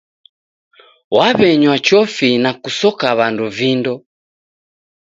[1.15, 3.93] W'aw'eanywa chofi na kusoka w'andu vindo.